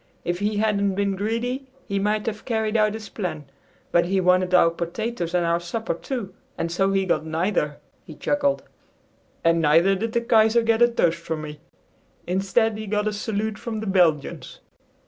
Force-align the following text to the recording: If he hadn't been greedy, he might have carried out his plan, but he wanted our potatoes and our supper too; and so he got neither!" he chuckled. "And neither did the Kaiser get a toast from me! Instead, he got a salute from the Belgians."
If 0.25 0.39
he 0.39 0.57
hadn't 0.57 0.95
been 0.95 1.15
greedy, 1.15 1.67
he 1.85 1.99
might 1.99 2.25
have 2.25 2.43
carried 2.43 2.75
out 2.75 2.95
his 2.95 3.07
plan, 3.07 3.45
but 3.91 4.05
he 4.05 4.19
wanted 4.19 4.51
our 4.51 4.71
potatoes 4.71 5.35
and 5.35 5.45
our 5.45 5.59
supper 5.59 5.93
too; 5.93 6.33
and 6.57 6.71
so 6.71 6.91
he 6.91 7.05
got 7.05 7.23
neither!" 7.23 7.77
he 8.03 8.15
chuckled. 8.15 8.63
"And 9.43 9.61
neither 9.61 9.93
did 9.93 10.13
the 10.13 10.21
Kaiser 10.21 10.63
get 10.63 10.81
a 10.81 10.87
toast 10.87 11.19
from 11.19 11.43
me! 11.43 11.59
Instead, 12.25 12.79
he 12.79 12.87
got 12.87 13.07
a 13.07 13.13
salute 13.13 13.59
from 13.59 13.79
the 13.79 13.85
Belgians." 13.85 14.59